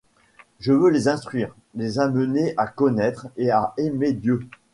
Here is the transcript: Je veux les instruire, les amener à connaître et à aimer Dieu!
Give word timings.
Je 0.59 0.73
veux 0.73 0.89
les 0.89 1.07
instruire, 1.09 1.55
les 1.75 1.99
amener 1.99 2.55
à 2.57 2.65
connaître 2.65 3.27
et 3.37 3.51
à 3.51 3.75
aimer 3.77 4.13
Dieu! 4.13 4.39